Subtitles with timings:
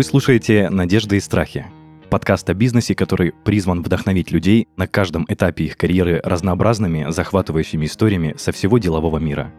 [0.00, 1.66] Вы слушаете «Надежды и страхи»—
[2.08, 8.34] подкаст о бизнесе, который призван вдохновить людей на каждом этапе их карьеры разнообразными, захватывающими историями
[8.38, 9.52] со всего делового мира.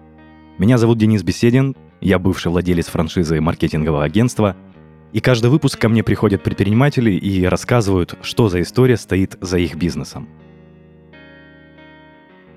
[0.57, 4.57] Меня зовут Денис Беседин, я бывший владелец франшизы маркетингового агентства,
[5.13, 9.75] и каждый выпуск ко мне приходят предприниматели и рассказывают, что за история стоит за их
[9.75, 10.27] бизнесом.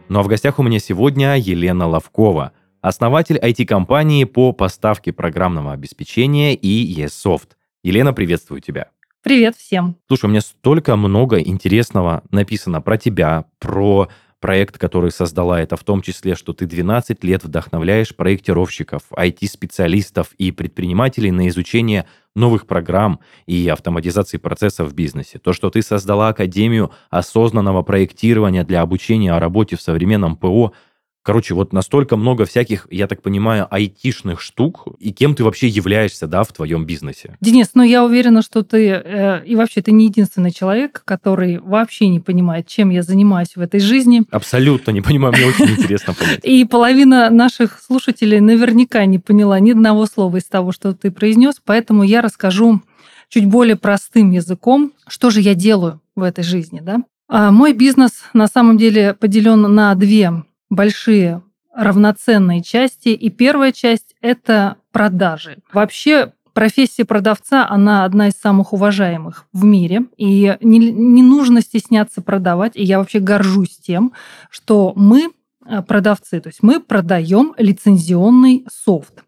[0.08, 6.54] Ну а в гостях у меня сегодня Елена Ловкова— основатель IT-компании по поставке программного обеспечения
[6.54, 7.48] и eSoft.
[7.84, 8.88] Елена, приветствую тебя.
[9.22, 9.96] Привет всем.
[10.08, 14.08] Слушай, у меня столько много интересного написано про тебя, про
[14.40, 20.50] проект, который создала, это в том числе, что ты 12 лет вдохновляешь проектировщиков, IT-специалистов и
[20.50, 25.38] предпринимателей на изучение новых программ и автоматизации процессов в бизнесе.
[25.38, 30.72] То, что ты создала Академию осознанного проектирования для обучения о работе в современном ПО–
[31.24, 36.26] Короче, вот настолько много всяких, я так понимаю, айтишных штук, и кем ты вообще являешься,
[36.26, 37.38] да, в твоем бизнесе?
[37.40, 42.08] Денис, ну я уверена, что ты, э, и вообще ты не единственный человек, который вообще
[42.08, 44.24] не понимает, чем я занимаюсь в этой жизни.
[44.30, 46.40] Абсолютно не понимаю, мне очень интересно понять.
[46.42, 51.54] И половина наших слушателей наверняка не поняла ни одного слова из того, что ты произнес,
[51.64, 52.82] поэтому я расскажу
[53.30, 56.98] чуть более простым языком, что же я делаю в этой жизни, да.
[57.28, 61.42] А мой бизнес на самом деле поделен на две большие
[61.74, 63.08] равноценные части.
[63.08, 65.58] И первая часть– это продажи.
[65.72, 70.04] Вообще профессия продавца, она одна из самых уважаемых в мире.
[70.16, 72.76] И не, не нужно стесняться продавать.
[72.76, 74.12] И я вообще горжусь тем,
[74.50, 75.30] что мы
[75.66, 79.23] э, продавцы, то есть мы продаем лицензионный софт.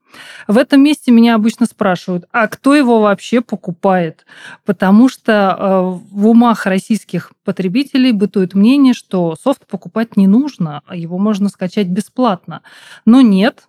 [0.49, 4.27] В этом месте меня обычно спрашивают, а кто его вообще покупает?
[4.65, 10.97] Потому что э, в умах российских потребителей бытует мнение, что софт покупать не нужно, а
[10.97, 12.63] его можно скачать бесплатно.
[13.05, 13.69] Но нет,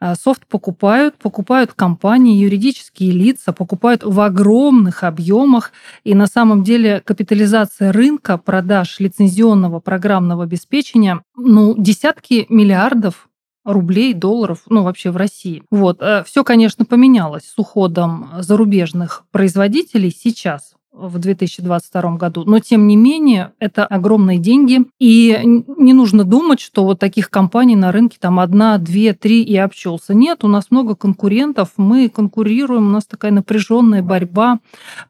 [0.00, 5.72] э, Софт покупают, покупают компании, юридические лица, покупают в огромных объемах.
[6.04, 13.28] И на самом деле капитализация рынка продаж лицензионного программного обеспечения ну, десятки миллиардов
[13.64, 15.62] рублей, долларов, ну, вообще в России.
[15.70, 16.00] Вот.
[16.00, 22.44] Э, Все, конечно, поменялось с уходом зарубежных производителей сейчас, в 2022 году.
[22.44, 24.80] Но, тем не менее, это огромные деньги.
[24.98, 29.56] И не нужно думать, что вот таких компаний на рынке там одна, две, три и
[29.56, 30.14] обчелся.
[30.14, 34.60] Нет, у нас много конкурентов, мы конкурируем, у нас такая напряженная борьба.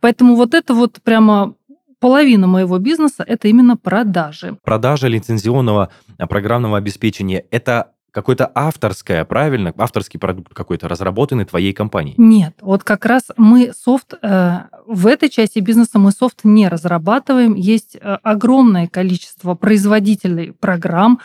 [0.01, 1.55] Поэтому вот это вот прямо
[1.99, 4.57] половина моего бизнеса– это именно продажи.
[4.65, 5.91] Продажа лицензионного
[6.29, 9.75] программного обеспечения– это какое-то авторское, правильно?
[9.77, 12.15] Авторский продукт какой-то разработанный твоей компанией?
[12.19, 17.55] Нет, вот как раз мы софт, э, в этой части бизнеса мы софт не разрабатываем.
[17.55, 21.21] Есть э, огромное количество производителей программ.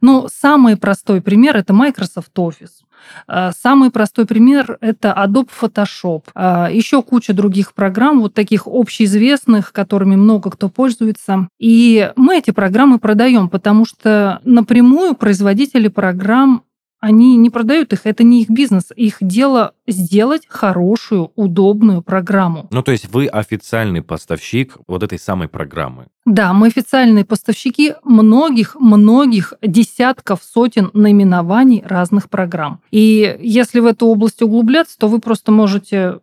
[0.00, 2.82] Ну, самый простой пример– это Microsoft Office.
[3.28, 6.24] Э, самый простой пример– это Adobe Photoshop.
[6.34, 11.48] Э, Еще куча других программ, вот таких общеизвестных, которыми много кто пользуется.
[11.58, 16.62] И мы эти программы продаем, потому что напрямую производители программ
[17.02, 18.92] они не продают их, это не их бизнес.
[18.94, 22.68] Их дело сделать хорошую, удобную программу.
[22.70, 26.06] Ну, то есть вы официальный поставщик вот этой самой программы.
[26.24, 32.80] Да, мы официальные поставщики многих-многих десятков, сотен наименований разных программ.
[32.92, 36.20] И если в эту область углубляться, то вы просто можете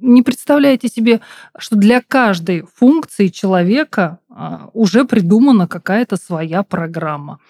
[0.00, 1.20] не представляете себе,
[1.58, 7.40] что для каждой функции человека а, уже придумана какая-то своя программа.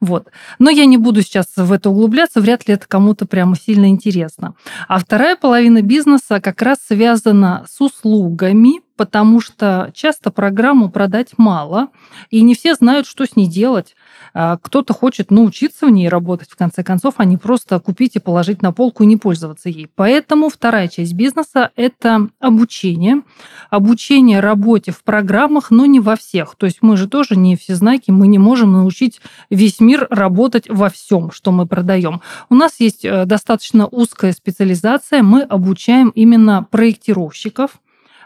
[0.00, 0.28] Вот.
[0.58, 4.54] Но я не буду сейчас в это углубляться, вряд ли это кому-то прямо сильно интересно.
[4.86, 11.88] А вторая половина бизнеса как раз связана с услугами, потому что часто программу продать мало,
[12.30, 13.96] и не все знают, что с ней делать.
[14.34, 18.20] А, кто-то хочет научиться в ней работать, в конце концов, а не просто купить и
[18.20, 19.88] положить на полку и не пользоваться ей.
[19.94, 23.22] Поэтому вторая часть бизнеса– это обучение.
[23.70, 26.54] Обучение работе в программах, но не во всех.
[26.56, 29.20] То есть мы же тоже не все знаки, мы не можем научить
[29.50, 32.20] весь мир работать во всем, что мы продаем.
[32.48, 37.80] У нас есть э, достаточно узкая специализация, мы обучаем именно проектировщиков,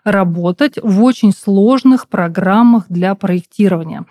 [0.04, 4.04] работать в очень сложных программах для проектирования.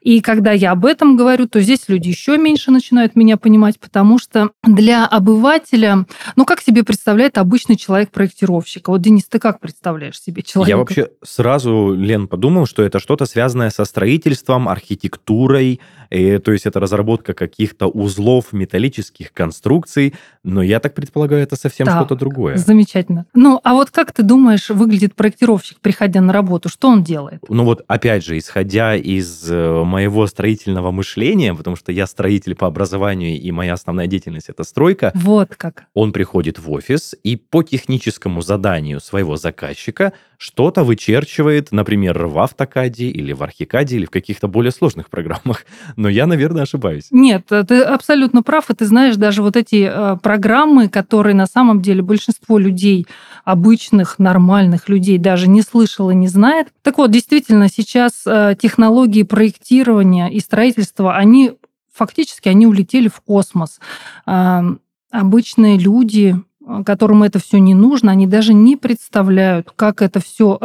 [0.00, 4.18] И когда я об этом говорю, то здесь люди еще меньше начинают меня понимать, потому
[4.18, 6.06] что для обывателя,
[6.36, 8.88] ну как себе представляет обычный человек-проектировщик?
[8.88, 10.70] Вот, Денис, ты как представляешь себе человека?
[10.70, 15.80] Я вообще сразу, Лен, подумал, что это что-то связанное со строительством, архитектурой,
[16.10, 21.86] И, то есть это разработка каких-то узлов металлических конструкций, но я так предполагаю, это совсем
[21.86, 22.56] Так, что-то другое.
[22.56, 23.26] Замечательно.
[23.34, 26.68] Ну, а вот как ты думаешь, выглядит проектировщик, приходя на работу?
[26.68, 27.40] Что он делает?
[27.48, 32.66] Ну вот, опять же, исходя из э, моего строительного мышления, потому что я строитель по
[32.66, 35.84] образованию, и моя основная деятельность– это стройка, Вот как.
[35.94, 43.06] он приходит в офис и по техническому заданию своего заказчика что-то вычерчивает, например, в автокаде
[43.06, 45.66] или в архикаде или в каких-то более сложных программах.
[45.98, 47.08] Но я, наверное, ошибаюсь.
[47.10, 51.46] Нет, э, ты абсолютно прав, и ты знаешь, даже вот эти э, программы, которые на
[51.46, 53.08] самом деле большинство людей,
[53.44, 56.68] обычных, нормальных людей даже не слышало, не знает.
[56.82, 61.54] Так вот, действительно, сейчас э, технологии проектирования и строительства, они
[61.92, 63.80] фактически они улетели в космос.
[64.24, 66.36] Обычные люди,
[66.84, 70.58] которым это все не нужно, они даже не представляют, как это все,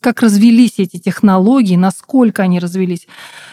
[0.00, 3.06] как развелись эти технологии, насколько они развелись,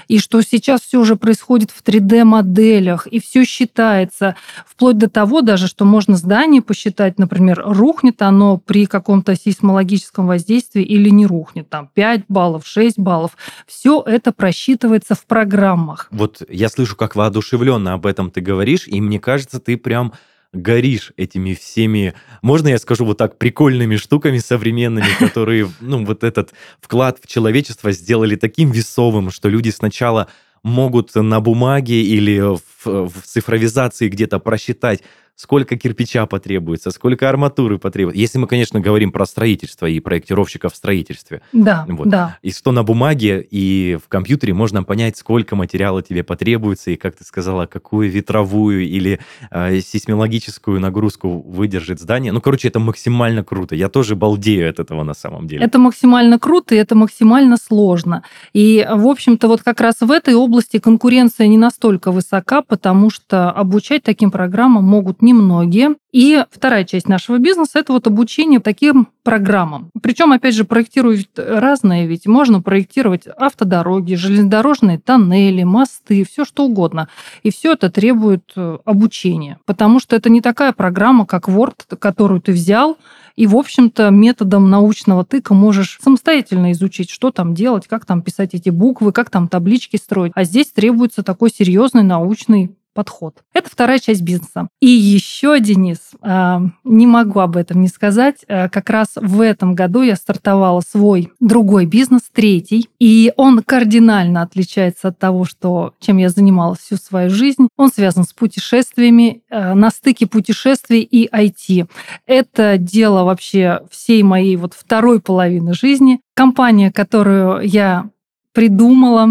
[0.08, 5.68] и что сейчас все уже происходит в 3D-моделях, и все считается, вплоть до того даже,
[5.68, 11.90] что можно здание посчитать, например, рухнет оно при каком-то сейсмологическом воздействии или не рухнет, там
[11.94, 13.38] 5 баллов, 6 баллов.
[13.68, 16.08] Все это просчитывается в программах.
[16.12, 20.14] Вот я слышу, как воодушевленно об этом ты говоришь, и мне кажется, ты прям
[20.54, 26.54] горишь этими всеми, можно я скажу вот так, прикольными штуками современными, которые, ну, вот этот
[26.82, 30.28] вклад в человечество сделали таким весовым, что люди сначала
[30.64, 35.04] могут на бумаге или в, в цифровизации где-то просчитать,
[35.40, 38.20] сколько кирпича потребуется, сколько арматуры потребуется.
[38.20, 41.42] Если мы, конечно, говорим про строительство и проектировщиков в строительстве.
[41.54, 42.10] Да, Вот.
[42.10, 42.38] да.
[42.42, 47.16] И что на бумаге и в компьютере можно понять, сколько материала тебе потребуется, и, как
[47.16, 52.34] ты сказала, какую ветровую или э, сейсмологическую нагрузку выдержит здание.
[52.34, 53.76] Ну, короче, это максимально круто.
[53.76, 55.64] Я тоже балдею от этого на самом деле.
[55.64, 58.24] Это максимально круто, и это максимально сложно.
[58.52, 63.50] И, в общем-то, вот как раз в этой области конкуренция не настолько высока, потому что
[63.52, 65.96] обучать таким программам могут немногие.
[66.12, 69.92] И вторая часть нашего бизнеса– это вот обучение таким программам.
[70.02, 77.10] Причем, опять же, проектируют разное, ведь можно проектировать автодороги, железнодорожные тоннели, мосты, все что угодно.
[77.44, 82.42] И все это требует э, обучения, потому что это не такая программа, как Word, которую
[82.42, 82.98] ты взял,
[83.36, 88.54] и, в общем-то, методом научного тыка можешь самостоятельно изучить, что там делать, как там писать
[88.54, 90.34] эти буквы, как там таблички строить.
[90.36, 93.36] А здесь требуется такой серьезный научный подход.
[93.54, 94.68] Это вторая часть бизнеса.
[94.82, 99.74] И еще, Денис, а, не могу об этом не сказать, а, как раз в этом
[99.74, 106.18] году я стартовала свой другой бизнес, третий, и он кардинально отличается от того, что, чем
[106.18, 107.70] я занималась всю свою жизнь.
[107.78, 111.88] Он связан с путешествиями, а, на стыке путешествий и IT.
[112.28, 116.20] Это дело вообще всей моей вот второй половины жизни.
[116.36, 118.10] Компания, которую я
[118.60, 119.30] придумала.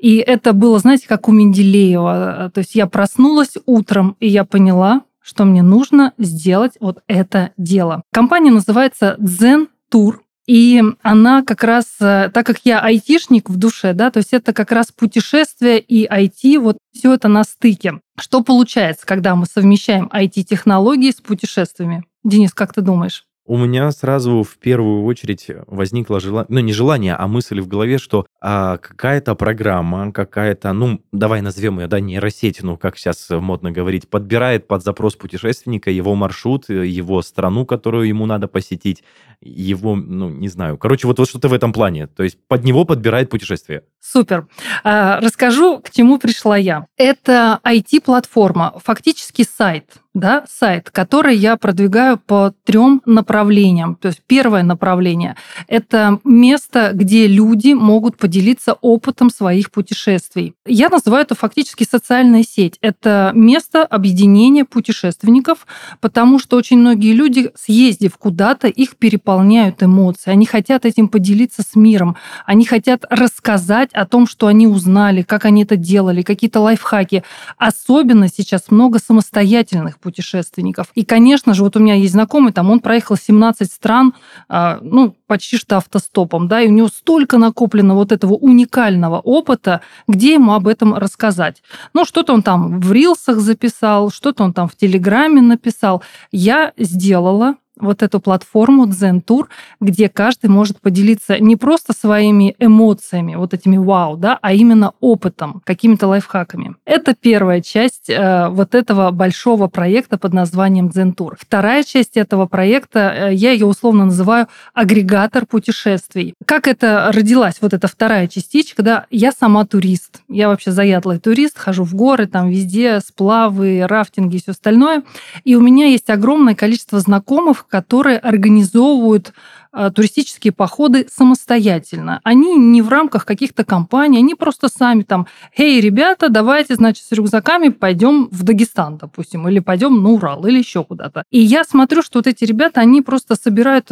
[0.00, 2.50] И это было, знаете, как у Менделеева.
[2.52, 8.02] То есть я проснулась утром, и я поняла, что мне нужно сделать вот это дело.
[8.12, 10.16] Компания называется Zen Tour.
[10.48, 14.72] И она как раз, так как я айтишник в душе, да, то есть это как
[14.72, 18.00] раз путешествие и IT, вот все это на стыке.
[18.18, 22.04] Что получается, когда мы совмещаем IT-технологии с путешествиями?
[22.24, 23.24] Денис, как ты думаешь?
[23.48, 27.98] У меня сразу в первую очередь возникло желание, ну не желание, а мысль в голове,
[27.98, 33.70] что а, какая-то программа, какая-то, ну давай назовем ее, да, нейросеть, ну как сейчас модно
[33.70, 39.04] говорить, подбирает под запрос путешественника его маршрут, его страну, которую ему надо посетить,
[39.40, 42.84] его, ну не знаю, короче, вот, вот что-то в этом плане, то есть под него
[42.84, 43.84] подбирает путешествие.
[44.12, 44.46] Супер.
[44.84, 46.86] А, расскажу, к чему пришла я.
[46.96, 53.96] Это IT-платформа, фактически сайт, да, сайт, который я продвигаю по трем направлениям.
[53.96, 55.36] То есть первое направление–
[55.68, 60.54] это место, где люди могут поделиться опытом своих путешествий.
[60.64, 62.78] Я называю это фактически социальная сеть.
[62.80, 65.66] Это место объединения путешественников,
[66.00, 70.30] потому что очень многие люди, съездив куда-то, их переполняют эмоции.
[70.30, 72.16] Они хотят этим поделиться с миром.
[72.46, 77.24] Они хотят рассказать о том, что они узнали, как они это делали, какие-то лайфхаки.
[77.56, 80.88] Особенно сейчас много самостоятельных путешественников.
[80.94, 84.14] И, конечно же, вот у меня есть знакомый, там он проехал 17 стран,
[84.48, 89.80] а, ну, почти что автостопом, да, и у него столько накоплено вот этого уникального опыта,
[90.06, 91.62] где ему об этом рассказать.
[91.94, 96.02] Ну, что-то он там в рилсах записал, что-то он там в Телеграме написал.
[96.30, 99.46] Я сделала вот эту платформу Zen Tour,
[99.80, 105.62] где каждый может поделиться не просто своими эмоциями, вот этими вау, да, а именно опытом,
[105.64, 106.76] какими-то лайфхаками.
[106.84, 111.34] Это первая часть э, вот этого большого проекта под названием Zen Tour.
[111.38, 116.34] Вторая часть этого проекта, э, я ее условно называю агрегатор путешествий.
[116.44, 120.22] Как это родилась, вот эта вторая частичка, да, я сама турист.
[120.28, 125.02] Я вообще заядлый турист, хожу в горы, там везде сплавы, рафтинги и все остальное.
[125.44, 129.32] И у меня есть огромное количество знакомых, которые организовывают
[129.78, 132.20] а, туристические походы самостоятельно.
[132.24, 137.12] Они не в рамках каких-то компаний, они просто сами там, эй, ребята, давайте, значит, с
[137.12, 141.24] рюкзаками пойдем в Дагестан, допустим, или пойдем на Урал, или еще куда-то.
[141.30, 143.90] И я смотрю, что вот эти ребята, они просто собирают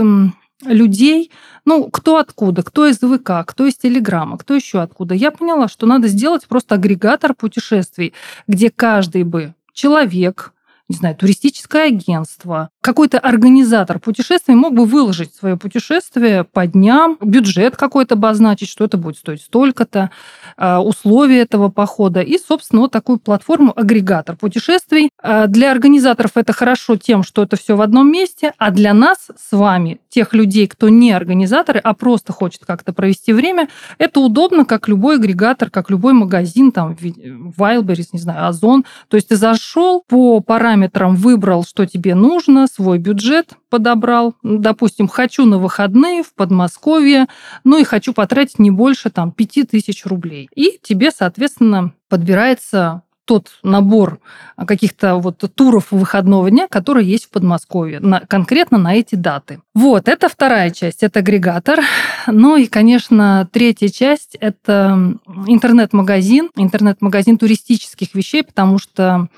[0.62, 1.30] людей,
[1.66, 5.14] ну, кто откуда, кто из ВК, кто из Телеграма, кто еще откуда.
[5.14, 8.14] Я поняла, что надо сделать просто агрегатор путешествий,
[8.48, 10.53] где каждый бы человек,
[10.88, 17.76] не знаю, туристическое агентство, какой-то организатор путешествий мог бы выложить свое путешествие по дням, бюджет
[17.76, 20.10] какой-то обозначить, что это будет стоить столько-то,
[20.56, 25.10] условия этого похода и, собственно, вот такую платформу агрегатор путешествий.
[25.22, 29.28] А, для организаторов это хорошо тем, что это все в одном месте, а для нас
[29.36, 33.68] с вами, тех людей, кто не организаторы, а просто хочет как-то провести время,
[33.98, 38.84] это удобно, как любой агрегатор, как любой магазин, там, Wildberries, не знаю, Озон.
[39.08, 44.34] То есть ты зашел по параметрам, выбрал, что тебе нужно, свой бюджет подобрал.
[44.44, 47.26] Допустим, хочу на выходные в Подмосковье,
[47.64, 50.43] ну и хочу потратить не больше там 5000 рублей.
[50.54, 54.20] И тебе, соответственно, подбирается тот набор
[54.66, 59.60] каких-то вот туров выходного дня, которые есть в Подмосковье, на, конкретно на эти даты.
[59.74, 61.80] Вот, это вторая часть, это агрегатор.
[62.26, 69.28] Ну и, конечно, третья часть– это интернет-магазин, интернет-магазин туристических вещей, потому что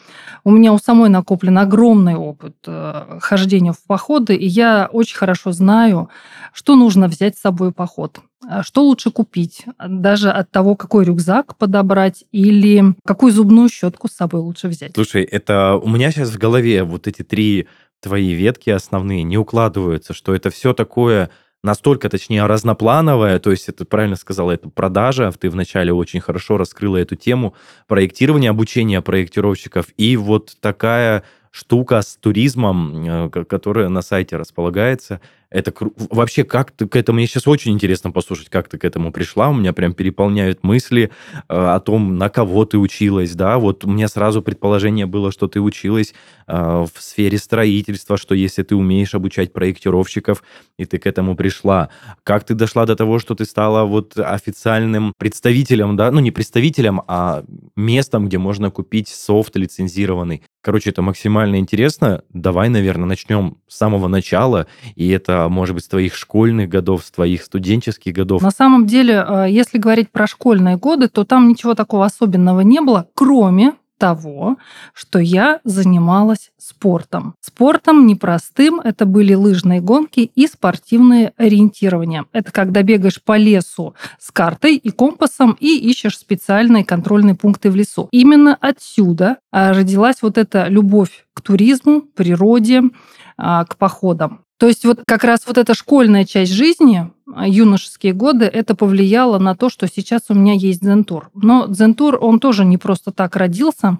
[0.44, 5.52] у меня у самой накоплен огромный опыт э, хождения в походы, и я очень хорошо
[5.52, 6.08] знаю,
[6.52, 8.20] что нужно взять с собой в поход.
[8.44, 9.64] А что лучше купить?
[9.78, 14.92] Даже от того, какой рюкзак подобрать или какую зубную щетку с собой лучше взять?
[14.94, 17.66] Слушай, это у меня сейчас в голове вот эти три
[18.00, 21.30] твои ветки основные не укладываются, что это все такое
[21.62, 26.98] настолько, точнее, разноплановое, то есть это правильно сказала, это продажа, ты вначале очень хорошо раскрыла
[26.98, 27.54] эту тему,
[27.88, 35.70] проектирование, обучение проектировщиков, и вот такая штука с туризмом, э, которая на сайте располагается, это
[35.70, 35.92] кру...
[36.10, 37.16] вообще как ты к этому...
[37.16, 39.48] Мне сейчас очень интересно послушать, как ты к этому пришла.
[39.48, 43.58] У меня прям переполняют мысли э, о том, на кого ты училась, да.
[43.58, 46.14] Вот у меня сразу предположение было, что ты училась
[46.46, 50.42] э, в сфере строительства, что если ты умеешь обучать проектировщиков,
[50.78, 51.90] и ты к этому пришла.
[52.24, 57.02] Как ты дошла до того, что ты стала вот официальным представителем, да, ну не представителем,
[57.06, 57.44] а
[57.76, 60.42] местом, где можно купить софт лицензированный.
[60.66, 62.24] Короче, это максимально интересно.
[62.30, 67.10] Давай, наверное, начнем с самого начала, и это может быть, с твоих школьных годов, с
[67.10, 68.42] твоих студенческих годов?
[68.42, 72.80] На самом деле, э, если говорить про школьные годы, то там ничего такого особенного не
[72.80, 74.56] было, кроме того,
[74.92, 77.34] что я занималась спортом.
[77.40, 82.24] Спортом непростым, это были лыжные гонки и спортивное ориентирование.
[82.32, 87.76] Это когда бегаешь по лесу с картой и компасом и ищешь специальные контрольные пункты в
[87.76, 88.08] лесу.
[88.10, 92.90] Именно отсюда а, родилась вот эта любовь к туризму, природе, а,
[93.38, 94.40] к походам.
[94.58, 99.38] То есть вот как раз вот эта школьная часть жизни, а, юношеские годы, это повлияло
[99.38, 101.30] на то, что сейчас у меня есть Дзентур.
[101.34, 103.98] Но Дзентур, он тоже не просто так родился.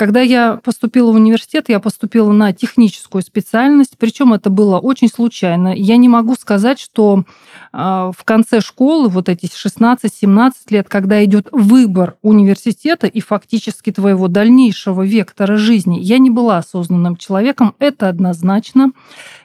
[0.00, 5.74] Когда я поступила в университет, я поступила на техническую специальность, причем это было очень случайно.
[5.76, 7.24] Я не могу сказать, что
[7.70, 14.28] а, в конце школы, вот эти 16-17 лет, когда идет выбор университета и фактически твоего
[14.28, 18.92] дальнейшего вектора жизни, я не была осознанным человеком, это однозначно.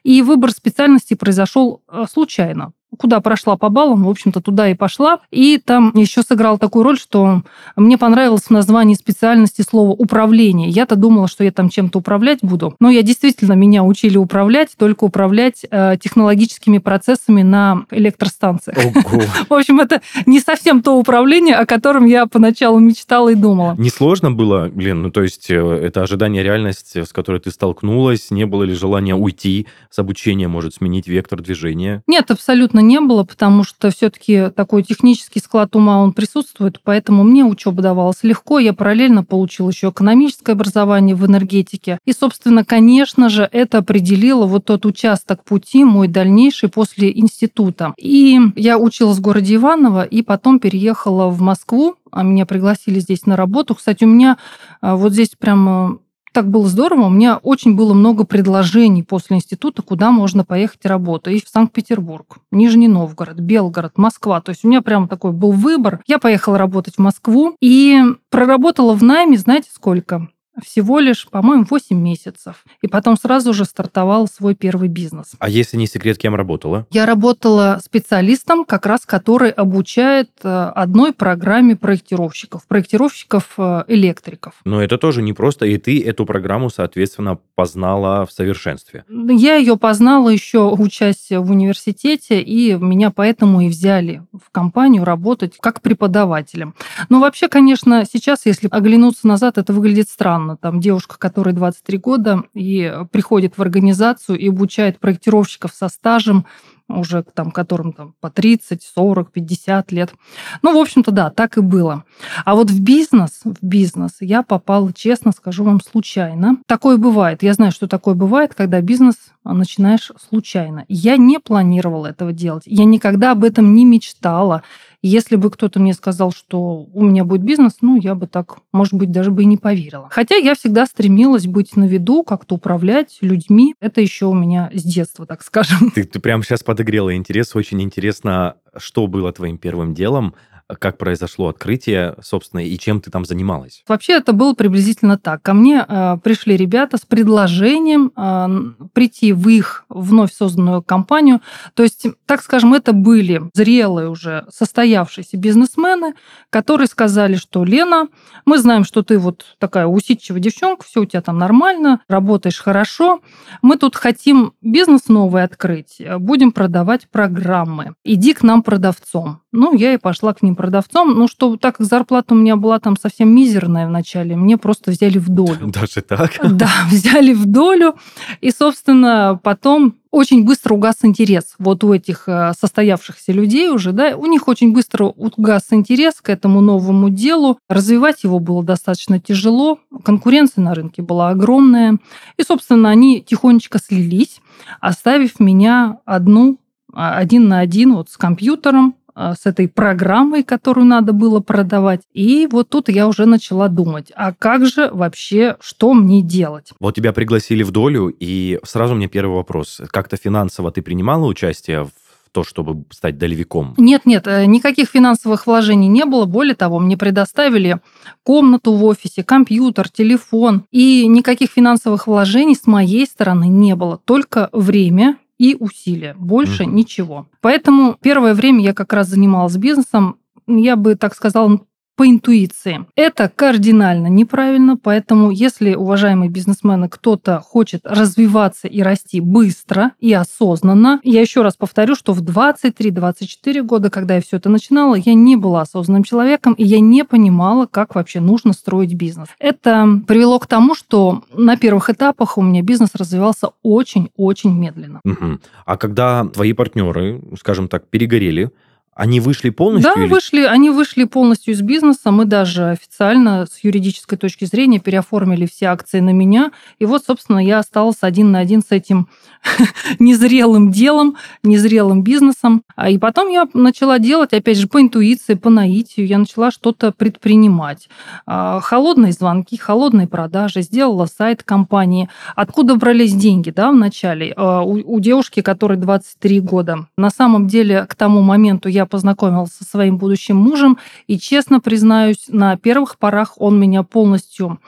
[0.04, 5.20] И выбор специальности произошел а, случайно куда прошла по баллам, в общем-то, туда и пошла.
[5.32, 7.42] И там еще сыграл такую роль, что
[7.76, 10.70] мне понравилось в названии специальности слово «управление».
[10.70, 12.76] Я-то думала, что я там чем-то управлять буду.
[12.80, 18.78] Но я действительно, меня учили управлять, только управлять э, технологическими процессами на электростанциях.
[18.78, 19.22] Ого.
[19.50, 23.76] В общем, это не совсем то управление, о котором я поначалу мечтала и думала.
[23.78, 28.32] Не сложно было, блин, ну то есть э, это ожидание реальности, с которой ты столкнулась,
[28.32, 32.04] не было ли желания уйти с обучения, может сменить вектор движения?
[32.08, 37.44] Нет, абсолютно не было, потому что все-таки такой технический склад ума, он присутствует, поэтому мне
[37.44, 38.60] учеба давалась легко.
[38.60, 42.00] Я параллельно получила еще экономическое образование в энергетике.
[42.06, 47.94] И, собственно, конечно же, это определило вот тот участок пути мой дальнейший после института.
[47.98, 53.26] И я училась в городе Иваново, и потом переехала в Москву, а меня пригласили здесь
[53.26, 53.76] на работу.
[53.76, 54.38] Кстати, у меня
[54.82, 56.00] а, вот здесь прям
[56.36, 57.06] так было здорово.
[57.06, 61.34] У меня очень было много предложений после института, куда можно поехать работать.
[61.36, 64.42] И в Санкт-Петербург, Нижний Новгород, Белгород, Москва.
[64.42, 66.02] То есть у меня прям такой был выбор.
[66.06, 70.28] Я поехала работать в Москву и проработала в найме, знаете, сколько?
[70.64, 72.64] Всего лишь, по-моему, 8 месяцев.
[72.82, 75.34] И потом сразу же стартовал свой первый бизнес.
[75.40, 76.88] А если не секрет, кем работала?
[76.92, 84.54] Я работала специалистом, как раз который обучает э, одной программе проектировщиков, проектировщиков-электриков.
[84.54, 89.04] Э, Но это тоже не просто, и ты эту программу, соответственно, познала в совершенстве.
[89.10, 95.56] Я ее познала еще учась в университете, и меня поэтому и взяли в компанию работать
[95.60, 96.76] как преподавателем.
[97.10, 100.58] Но вообще, конечно, сейчас, если оглянуться назад, это выглядит странно странно.
[100.58, 106.46] Там девушка, которой 23 года, и приходит в организацию и обучает проектировщиков со стажем,
[106.88, 110.14] уже там, которым там по 30, 40, 50 лет.
[110.62, 112.04] Ну, в общем-то, да, так и было.
[112.46, 116.58] А вот в бизнес, в бизнес я попала, честно скажу вам, случайно.
[116.68, 117.42] Такое бывает.
[117.42, 120.86] Я знаю, что такое бывает, когда бизнес начинаешь случайно.
[120.88, 122.64] Я не планировала этого делать.
[122.68, 124.62] Я никогда об этом не мечтала.
[125.08, 128.96] Если бы кто-то мне сказал, что у меня будет бизнес, ну, я бы так, может
[128.96, 130.08] быть, даже бы и не поверила.
[130.10, 133.76] Хотя я всегда стремилась быть на виду, как-то управлять людьми.
[133.80, 135.92] Это еще у меня с детства, так скажем.
[135.92, 137.56] Ты, ты прямо сейчас подогрела интерес.
[137.56, 140.34] Очень интересно, что было твоим первым делом
[140.68, 143.84] как произошло открытие, собственно, и чем ты там занималась?
[143.88, 145.42] Вообще это было приблизительно так.
[145.44, 151.42] Ко мне э, пришли ребята с предложением э, прийти в их вновь созданную компанию.
[151.76, 156.16] То есть, так скажем, это были зрелые уже состоявшиеся бизнесмены,
[156.50, 158.08] которые сказали, что Лена,
[158.46, 163.22] мы знаем, что ты вот такая усидчивая девчонка, все у тебя там нормально, работаешь хорошо.
[163.62, 167.94] Мы тут хотим бизнес новый открыть, будем продавать программы.
[168.04, 169.42] Иди к нам продавцом.
[169.52, 171.14] Ну, я и пошла к ним продавцом.
[171.18, 175.18] Ну, что так как зарплата у меня была там совсем мизерная вначале, мне просто взяли
[175.18, 175.60] в долю.
[175.68, 176.32] Даже так?
[176.44, 177.96] Да, взяли в долю.
[178.42, 184.16] И, собственно, потом очень быстро угас интерес вот у этих э, состоявшихся людей уже, да,
[184.16, 187.60] у них очень быстро угас интерес к этому новому делу.
[187.68, 191.98] Развивать его было достаточно тяжело, конкуренция на рынке была огромная.
[192.38, 194.40] И, собственно, они тихонечко слились,
[194.80, 196.60] оставив меня одну,
[196.94, 202.02] а, один на один вот с компьютером, с этой программой, которую надо было продавать.
[202.14, 206.72] И вот тут я уже начала думать, а как же вообще, что мне делать?
[206.80, 209.82] Вот тебя пригласили в долю, и сразу мне первый вопрос.
[209.92, 211.92] Как-то финансово ты принимала участие в
[212.36, 213.74] то, чтобы стать долевиком?
[213.78, 216.26] Нет, нет, э, никаких финансовых вложений не было.
[216.26, 217.80] Более того, мне предоставили
[218.24, 220.66] комнату в офисе, компьютер, телефон.
[220.70, 224.02] И никаких финансовых вложений с моей стороны не было.
[224.04, 226.16] Только время и усилия.
[226.18, 226.72] Больше угу.
[226.72, 227.28] ничего.
[227.42, 230.18] Поэтому первое время я как раз занималась бизнесом.
[230.48, 231.60] Я бы так сказала,
[231.96, 232.86] по интуиции.
[232.96, 241.00] Это кардинально неправильно, поэтому если, уважаемые бизнесмены, кто-то хочет развиваться и расти быстро и осознанно,
[241.04, 245.36] я еще раз повторю, что в 23-24 года, когда я все это начинала, я не
[245.36, 249.30] была осознанным человеком, и я не понимала, как вообще нужно строить бизнес.
[249.40, 255.02] Это привело к тому, что на первых этапах у меня бизнес развивался очень-очень медленно.
[255.04, 255.40] Угу.
[255.66, 258.52] А когда твои партнеры, скажем так, перегорели,
[258.96, 259.92] они вышли полностью?
[259.94, 260.10] Да, или...
[260.10, 262.12] вышли, они вышли полностью из бизнеса.
[262.12, 266.52] Мы даже официально с юридической точки зрения переоформили все акции на меня.
[266.80, 269.10] И вот, собственно, я осталась один на один с этим
[270.00, 272.64] незрелым делом, незрелым бизнесом.
[272.78, 276.08] А И потом я начала делать, опять же, по интуиции, по наитию.
[276.08, 277.90] Я начала что-то предпринимать.
[278.26, 280.62] А, холодные звонки, холодные продажи.
[280.62, 282.08] Сделала сайт компании.
[282.38, 284.34] Откуда брались деньги, да, в начале?
[284.38, 286.88] А, у, у девушки, которой 23 года.
[286.98, 292.26] На самом деле, к тому моменту я познакомилась со своим будущим мужем, и, честно признаюсь,
[292.28, 294.60] на первых порах он меня полностью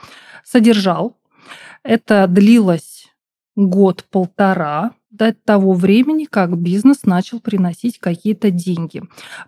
[0.44, 1.16] содержал.
[1.82, 3.06] Это длилось
[3.56, 9.02] год-полтора до того времени, как бизнес начал приносить какие-то деньги.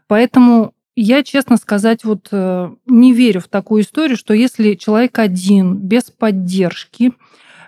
[0.06, 5.76] Поэтому я, честно сказать, вот э, не верю в такую историю, что если человек один,
[5.76, 7.12] без поддержки,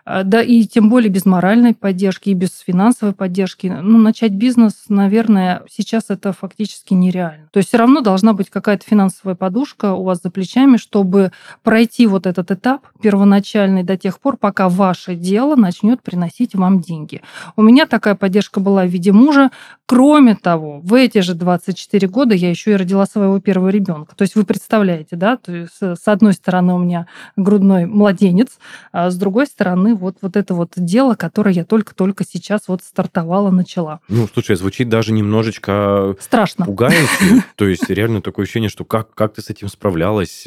[0.04, 3.66] да, и тем более без моральной поддержки и без финансовой поддержки.
[3.66, 7.48] Ну, начать бизнес, наверное, сейчас это фактически нереально.
[7.52, 11.30] То есть все равно должна быть какая-то финансовая подушка у вас за плечами, чтобы
[11.62, 17.22] пройти вот этот этап первоначальный до тех пор, пока ваше дело начнет приносить вам деньги.
[17.56, 19.50] У меня такая поддержка была в виде мужа.
[19.86, 24.16] Кроме того, в эти же 24 года я еще и родила своего первого ребенка.
[24.16, 28.58] То есть вы представляете, да, то есть с одной стороны у меня грудной младенец,
[28.90, 32.82] а с другой стороны мы вот, вот это вот дело, которое я только-только сейчас вот
[32.82, 34.00] стартовала, начала.
[34.08, 36.16] Ну, слушай, звучит даже немножечко...
[36.20, 36.64] Страшно.
[36.64, 37.44] Пугающе.
[37.56, 40.46] То есть реально такое ощущение, что как, как ты с этим справлялась,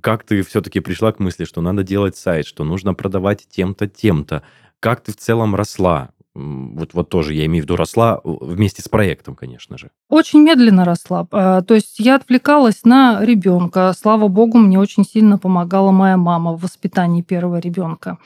[0.00, 4.42] как ты все-таки пришла к мысли, что надо делать сайт, что нужно продавать тем-то, тем-то,
[4.80, 6.10] как ты в целом росла?
[6.34, 9.90] Вот, вот тоже я имею в виду росла вместе с проектом, конечно же.
[10.08, 11.26] Очень медленно росла.
[11.30, 13.94] А, то есть я отвлекалась на ребенка.
[13.96, 18.18] Слава богу, мне очень сильно помогала моя мама в воспитании первого ребенка.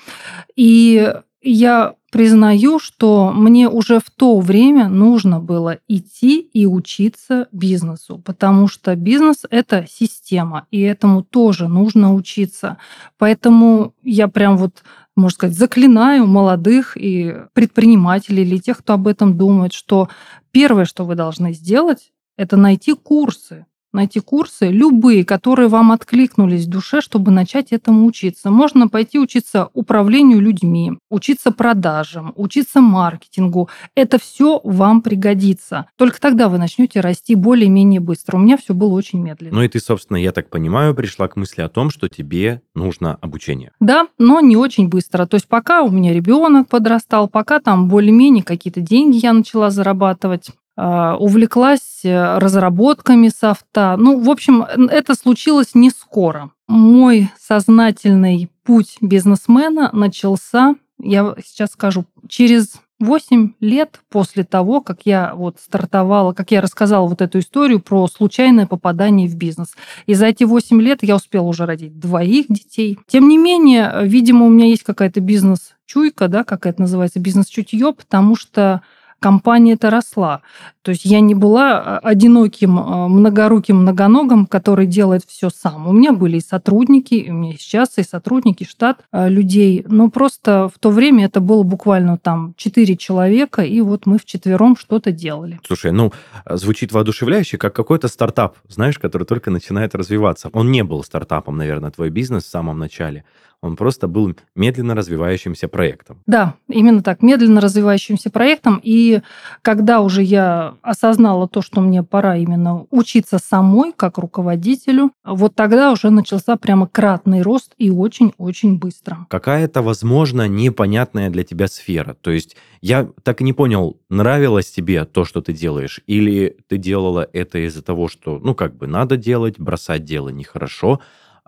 [0.57, 8.19] И я признаю, что мне уже в то время нужно было идти и учиться бизнесу,
[8.25, 12.79] потому что бизнес— это система, и этому тоже нужно учиться.
[13.19, 14.83] Поэтому я прям вот
[15.19, 20.09] можно сказать, заклинаю молодых и предпринимателей или тех, кто об этом думает, что
[20.51, 23.67] первое, что вы должны сделать, это найти курсы,
[23.99, 28.51] найти курсы, любые, которые вам откликнулись в душе, чтобы начать этому учиться.
[28.51, 33.69] Можно пойти учиться управлению людьми, учиться продажам, учиться маркетингу.
[33.95, 35.87] Это все вам пригодится.
[35.97, 38.37] Только тогда вы начнете расти более-менее быстро.
[38.37, 39.57] У меня все было очень медленно.
[39.57, 43.17] Ну и ты, собственно, я так понимаю, пришла к мысли о том, что тебе нужно
[43.21, 43.73] обучение.
[43.81, 45.27] Да, но не очень быстро.
[45.27, 50.51] То есть пока у меня ребенок подрастал, пока там более-менее какие-то деньги я начала зарабатывать,
[50.81, 53.97] увлеклась э, разработками софта.
[53.99, 56.51] Ну, в общем, это случилось не скоро.
[56.69, 65.35] Мой сознательный путь бизнесмена начался, я сейчас скажу, через 8 лет после того, как я
[65.35, 69.75] вот стартовала, как я рассказала вот эту историю про случайное попадание в бизнес.
[70.07, 72.99] И за эти 8 лет я успела уже родить двоих детей.
[73.07, 78.35] Тем не менее, видимо, у меня есть какая-то бизнес-чуйка, да, как это называется, бизнес-чутье, потому
[78.35, 78.83] что
[79.21, 80.43] компания эта росла.
[80.83, 85.87] То есть я не была а, одиноким, а, многоруким, многоногом, который делает все сам.
[85.87, 89.85] У меня были и сотрудники, у меня сейчас и сотрудники, штат а, людей.
[89.89, 94.77] Но просто в то время это было буквально там четыре человека, и вот мы вчетвером
[94.77, 95.61] что-то делали.
[95.67, 96.13] Слушай, ну,
[96.49, 100.49] звучит воодушевляюще, как какой-то стартап, знаешь, который только начинает развиваться.
[100.53, 103.25] Он не был стартапом, наверное, твой бизнес в самом начале
[103.61, 106.23] он просто был медленно развивающимся проектом.
[106.27, 108.81] Да, именно так, медленно развивающимся проектом.
[108.83, 109.21] И
[109.63, 115.91] когда уже я осознала то, что мне пора именно учиться самой, как руководителю, вот тогда
[115.91, 119.27] уже начался прямо кратный рост и очень-очень быстро.
[119.29, 122.15] Какая-то, возможно, непонятная для тебя сфера.
[122.21, 126.77] То есть я так и не понял, нравилось тебе то, что ты делаешь, или ты
[126.77, 131.01] делала это из-за того, что, ну, как бы надо делать, бросать дело нехорошо,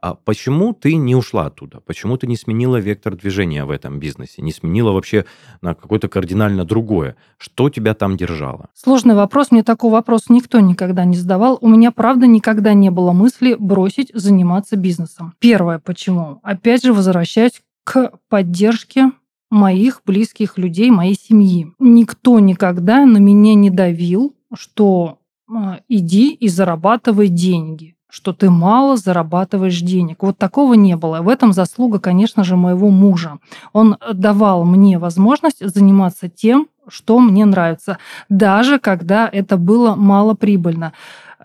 [0.03, 1.81] а почему ты не ушла оттуда?
[1.81, 4.43] Почему ты не сменила вектор движения в этом бизнесе?
[4.43, 5.27] Не сменила вообще
[5.61, 7.17] на какое-то кардинально другое?
[7.37, 8.71] Что тебя там держало?
[8.75, 9.51] Сложный вопрос.
[9.51, 11.59] Мне такой вопрос никто никогда не задавал.
[11.61, 15.35] У меня, правда, никогда не было мысли бросить заниматься бизнесом.
[15.39, 16.41] Первое, почему?
[16.43, 19.13] Опять же, возвращаясь к поддержке
[19.51, 21.73] моих близких людей, моей семьи.
[21.79, 25.19] Никто никогда на меня не давил, что
[25.53, 30.23] а, иди и зарабатывай деньги что ты мало зарабатываешь денег.
[30.23, 31.23] Вот такого не было.
[31.23, 33.39] В этом заслуга, конечно же, моего мужа.
[33.73, 40.93] Он давал мне возможность заниматься тем, что мне нравится, даже когда это было малоприбыльно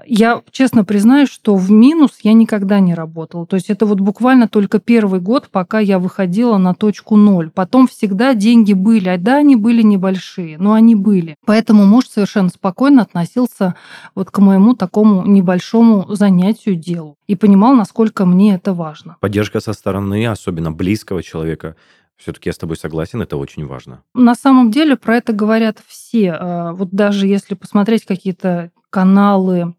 [0.06, 3.46] я честно признаюсь, что в минус я никогда не работала.
[3.46, 7.50] То есть это вот буквально только первый год, пока я выходила на точку ноль.
[7.50, 9.10] Потом всегда деньги были.
[9.10, 11.36] А да, они были небольшие, но они были.
[11.46, 13.76] Поэтому муж совершенно спокойно относился
[14.16, 19.18] вот к моему такому небольшому занятию делу и понимал, насколько мне это важно.
[19.22, 21.76] Поддержка со стороны, особенно близкого человека,
[22.18, 24.02] все-таки я с тобой согласен, это очень важно.
[24.14, 26.32] На самом деле про это говорят все.
[26.32, 29.76] А, вот даже если посмотреть какие-то каналы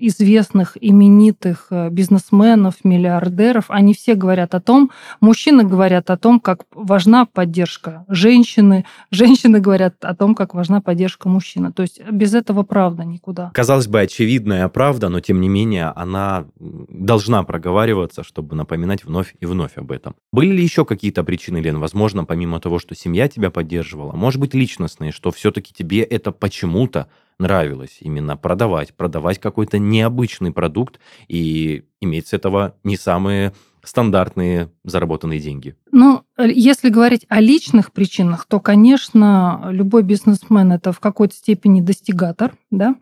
[0.00, 6.64] известных, именитых э, бизнесменов, миллиардеров, они все говорят о том, мужчины говорят о том, как
[6.72, 11.72] важна поддержка женщины, женщины говорят о том, как важна поддержка мужчины.
[11.72, 13.50] То есть без этого правда никуда.
[13.54, 19.46] Казалось бы, очевидная правда, но тем не менее она должна проговариваться, чтобы напоминать вновь и
[19.46, 20.14] вновь об этом.
[20.32, 24.54] Были ли еще какие-то причины, Лен, возможно, помимо того, что семья тебя поддерживала, может быть,
[24.54, 30.98] личностные, что все-таки тебе это почему-то нравилось именно продавать, продавать какой-то необычный продукт
[31.28, 33.52] и иметь с этого не самые
[33.84, 35.76] стандартные заработанные деньги?
[35.92, 42.54] Ну, если говорить о личных причинах, то, конечно, любой бизнесмен это в какой-то степени достигатор,
[42.70, 42.96] да,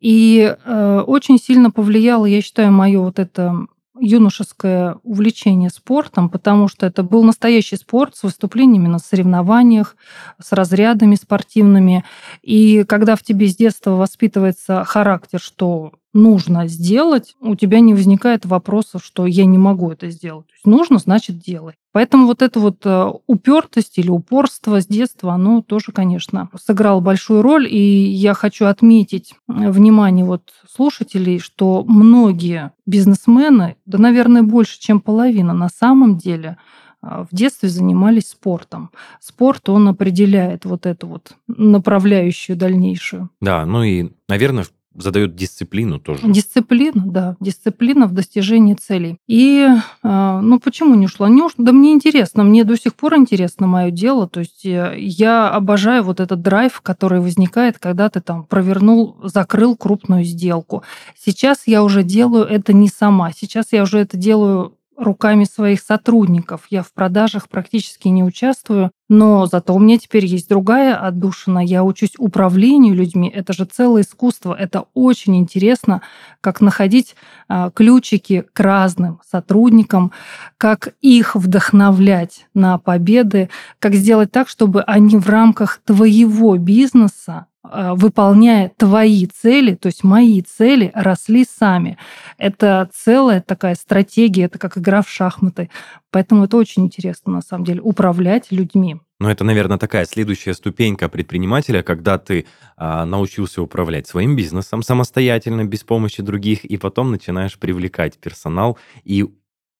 [0.00, 3.66] и э, очень сильно повлияло, я считаю, мое вот это
[4.00, 9.96] юношеское увлечение спортом, потому что это был настоящий спорт с выступлениями на соревнованиях,
[10.42, 12.04] с разрядами спортивными.
[12.42, 18.44] И когда в тебе с детства воспитывается характер, что нужно сделать, у тебя не возникает
[18.46, 20.46] вопросов, что я не могу это сделать.
[20.46, 21.74] То есть нужно, значит, делай.
[21.92, 27.42] Поэтому вот эта вот э, упертость или упорство с детства, оно тоже, конечно, сыграло большую
[27.42, 27.66] роль.
[27.68, 35.00] И я хочу отметить э, внимание вот слушателей, что многие бизнесмены, да, наверное, больше, чем
[35.00, 36.58] половина, на самом деле
[37.02, 38.90] э, в детстве занимались спортом.
[39.20, 43.30] Спорт, он определяет вот эту вот направляющую дальнейшую.
[43.40, 46.26] Да, ну и, наверное, задает дисциплину тоже.
[46.26, 49.18] Дисциплина, да, дисциплина в достижении целей.
[49.28, 49.66] И,
[50.02, 51.28] а, ну, почему не ушла?
[51.28, 54.94] Не ушла, да мне интересно, мне до сих пор интересно мое дело, то есть э,
[54.98, 60.82] я обожаю вот этот драйв, который возникает, когда ты там провернул, закрыл крупную сделку.
[61.18, 66.66] Сейчас я уже делаю это не сама, сейчас я уже это делаю руками своих сотрудников.
[66.68, 71.58] Я в продажах практически не участвую, но зато у меня теперь есть другая отдушина.
[71.58, 73.28] Я учусь управлению людьми.
[73.28, 74.54] Это же целое искусство.
[74.54, 76.00] Это очень интересно,
[76.40, 77.16] как находить
[77.48, 80.12] а, ключики к разным сотрудникам,
[80.56, 88.72] как их вдохновлять на победы, как сделать так, чтобы они в рамках твоего бизнеса выполняя
[88.76, 91.98] твои цели, то есть мои цели, росли сами.
[92.38, 95.70] Это целая такая стратегия, это как игра в шахматы.
[96.10, 98.96] Поэтому это очень интересно, на самом деле, управлять людьми.
[99.20, 102.46] Ну, это, наверное, такая следующая ступенька предпринимателя, когда ты
[102.78, 109.26] а, научился управлять своим бизнесом самостоятельно, без помощи других, и потом начинаешь привлекать персонал и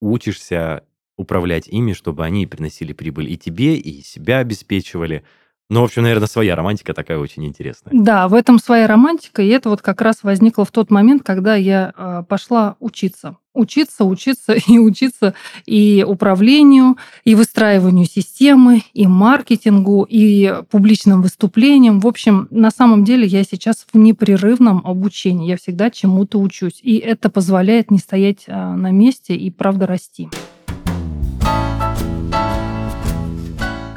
[0.02, 0.84] учишься
[1.16, 5.24] управлять ими, чтобы они приносили прибыль и тебе, и себя обеспечивали.
[5.70, 7.94] Ну, в общем, наверное, своя романтика такая очень интересная.
[7.94, 11.54] Да, в этом своя романтика, и это вот как раз возникло в тот момент, когда
[11.54, 13.36] я э, пошла учиться.
[13.54, 15.32] Учиться, учиться и учиться
[15.66, 22.00] и управлению, и выстраиванию системы, и маркетингу, и публичным выступлениям.
[22.00, 25.48] В общем, на самом деле я сейчас в непрерывном обучении.
[25.48, 26.80] Я всегда чему-то учусь.
[26.82, 30.30] И это позволяет не стоять э, на месте и, правда, расти.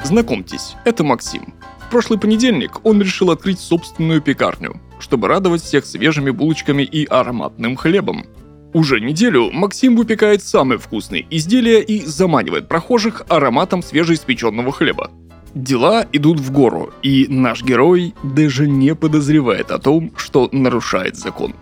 [0.04, 1.56] Знакомьтесь, это Максим.
[1.94, 8.26] Прошлый понедельник он решил открыть собственную пекарню, чтобы радовать всех свежими булочками и ароматным хлебом.
[8.74, 15.12] Уже неделю Максим выпекает самые вкусные изделия и заманивает прохожих ароматом свежеиспеченного хлеба.
[15.54, 21.54] Дела идут в гору, и наш герой даже не подозревает о том, что нарушает закон.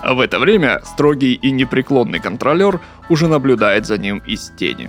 [0.00, 4.88] А в это время строгий и непреклонный контролер уже наблюдает за ним из тени.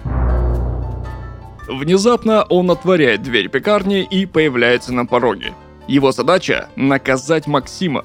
[1.71, 5.53] Внезапно он отворяет дверь пекарни и появляется на пороге.
[5.87, 8.03] Его задача– наказать Максима.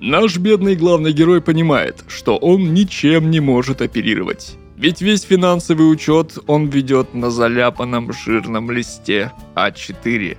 [0.00, 4.56] Наш бедный главный герой понимает, что он ничем не может оперировать.
[4.76, 10.38] Ведь весь финансовый учет он ведет на заляпанном жирном листе А4.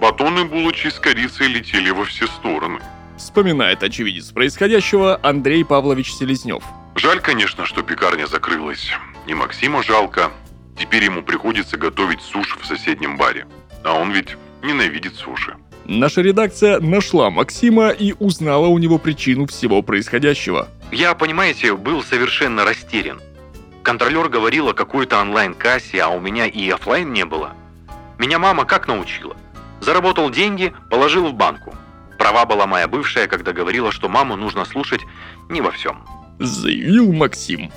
[0.00, 2.80] Батоны булочки с корицей летели во все стороны.
[3.16, 6.64] Вспоминает очевидец происходящего Андрей Павлович Селезнев.
[6.96, 8.90] Жаль, конечно, что пекарня закрылась.
[9.28, 10.32] И Максима жалко,
[10.78, 13.46] Теперь ему приходится готовить суши в соседнем баре.
[13.84, 15.56] А он ведь ненавидит суши.
[15.84, 20.68] Наша редакция нашла Максима и узнала у него причину всего происходящего.
[20.92, 23.20] Я, понимаете, был совершенно растерян.
[23.82, 27.54] Контролер говорил о какой-то онлайн-кассе, а у меня и офлайн не было.
[28.18, 29.36] Меня мама как научила?
[29.80, 31.74] Заработал деньги, положил в банку.
[32.18, 35.00] Права была моя бывшая, когда говорила, что маму нужно слушать
[35.48, 36.04] не во всем.
[36.38, 37.70] Заявил Максим.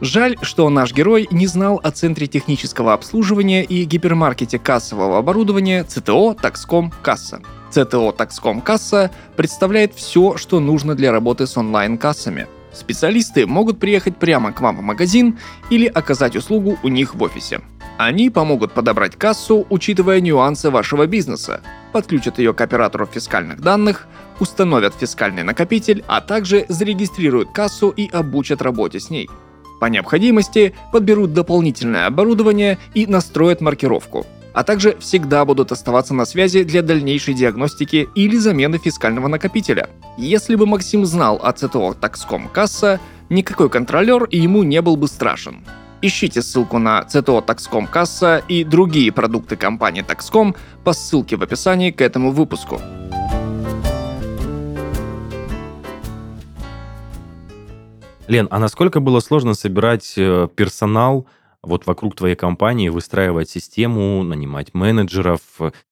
[0.00, 6.34] Жаль, что наш герой не знал о Центре технического обслуживания и гипермаркете кассового оборудования ЦТО
[6.34, 7.40] «Такском Касса».
[7.70, 12.48] ЦТО «Такском Касса» представляет все, что нужно для работы с онлайн-кассами.
[12.72, 15.38] Специалисты могут приехать прямо к вам в магазин
[15.70, 17.60] или оказать услугу у них в офисе.
[17.96, 21.60] Они помогут подобрать кассу, учитывая нюансы вашего бизнеса,
[21.92, 24.08] подключат ее к оператору фискальных данных,
[24.40, 29.30] установят фискальный накопитель, а также зарегистрируют кассу и обучат работе с ней.
[29.84, 36.62] По необходимости подберут дополнительное оборудование и настроят маркировку а также всегда будут оставаться на связи
[36.62, 39.90] для дальнейшей диагностики или замены фискального накопителя.
[40.16, 45.64] Если бы Максим знал о ЦТО Taxcom Касса, никакой контролер ему не был бы страшен.
[46.00, 51.90] Ищите ссылку на ЦТО Taxcom Касса и другие продукты компании Taxcom по ссылке в описании
[51.90, 52.80] к этому выпуску.
[58.26, 61.26] Лен, а насколько было сложно собирать э, персонал
[61.62, 65.40] вот вокруг твоей компании, выстраивать систему, нанимать менеджеров,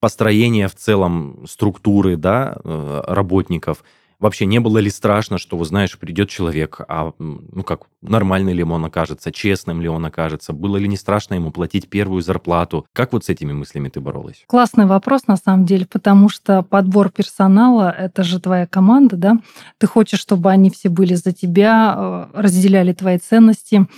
[0.01, 3.85] построение в целом структуры да, э, работников?
[4.23, 8.85] Вообще, не было ли страшно, что, знаешь, придет человек, а, ну как, нормальный ли он
[8.85, 10.53] окажется, честным ли он окажется?
[10.53, 12.87] Было ли не страшно ему платить первую зарплату?
[12.93, 14.45] Как вот с этими мыслями ты боролась?
[14.47, 19.39] Классный вопрос, на самом деле, потому что подбор персонала— это же твоя команда, да?
[19.79, 23.89] Ты хочешь, чтобы они все были за тебя, э, разделяли твои ценности.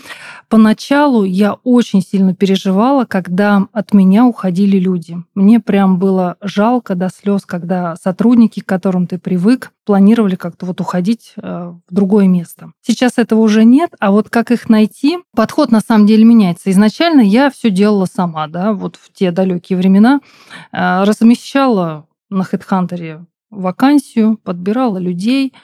[0.49, 5.19] Поначалу я очень сильно переживала, когда от меня уходили люди.
[5.35, 10.81] Мне прям было жалко до слез, когда сотрудники, к которым ты привык, планировали как-то вот
[10.81, 12.73] уходить э, в другое место.
[12.83, 16.71] Сейчас этого уже нет, а вот как их найти, подход на самом деле меняется.
[16.71, 20.21] Изначально я все делала сама, да, вот в те далекие времена
[20.73, 25.55] э, размещала на HeadHunter вакансию, подбирала людей.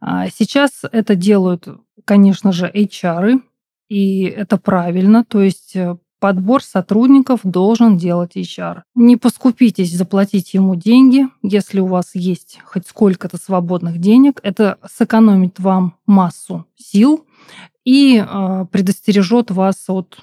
[0.00, 1.66] А сейчас это делают,
[2.04, 3.40] конечно же, HR,
[3.88, 5.24] и это правильно.
[5.24, 8.82] То есть э, Подбор сотрудников должен делать HR.
[8.94, 14.40] Не поскупитесь заплатить ему деньги, если у вас есть хоть сколько-то свободных денег.
[14.42, 17.24] Это сэкономит вам массу сил
[17.84, 20.18] и э, предостережет вас от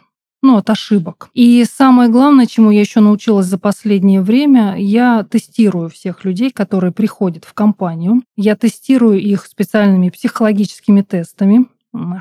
[0.46, 1.30] ну, от ошибок.
[1.34, 6.92] И самое главное, чему я еще научилась за последнее время, я тестирую всех людей, которые
[6.92, 8.22] приходят в компанию.
[8.38, 11.66] Я тестирую их специальными психологическими тестами,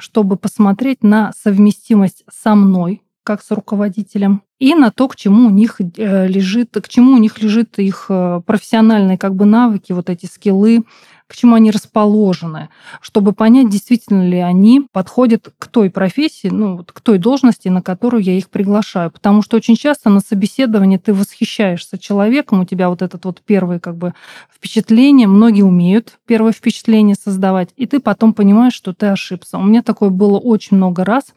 [0.01, 5.51] чтобы посмотреть на совместимость со мной, как с руководителем, и на то, к чему у
[5.51, 10.11] них э, лежит, к чему у них лежит их э, профессиональные как бы навыки, вот
[10.11, 10.85] эти скиллы,
[11.35, 12.69] к чему они расположены,
[13.01, 17.83] чтобы понять, действительно ли они подходят к той профессии, ну, вот к той должности, на
[17.83, 19.11] которую я их приглашаю.
[19.11, 23.81] Потому что очень часто на собеседовании ты восхищаешься человеком, у тебя вот этот вот первое
[23.81, 24.15] как бы
[24.49, 29.59] впечатление, многие умеют первое впечатление создавать, и ты потом понимаешь, что ты ошибся.
[29.59, 31.35] У меня такое было очень много раз,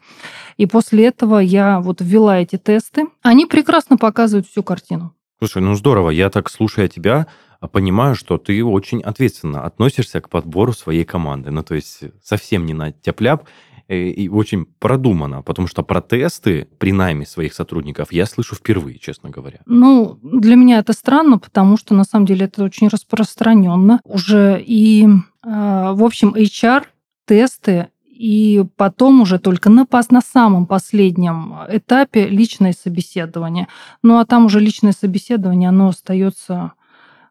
[0.58, 3.06] и после этого я вот ввела эти тесты.
[3.22, 5.12] Они прекрасно показывают всю картину.
[5.38, 7.28] Слушай, ну здорово, я так, слушая тебя,
[7.60, 11.50] а понимаю, что ты очень ответственно относишься к подбору своей команды.
[11.52, 13.44] Ну, то есть совсем не на тяп-ляп
[13.86, 19.30] э, и очень продумано, потому что протесты при найме своих сотрудников я слышу впервые, честно
[19.30, 19.60] говоря.
[19.66, 24.60] Ну, для меня это странно, потому что на самом деле это очень распространенно уже.
[24.66, 25.08] И, э,
[25.44, 33.68] в общем, HR-тесты и потом уже только на, на самом последнем этапе личное собеседование.
[34.02, 36.72] Ну а там уже личное собеседование, оно остается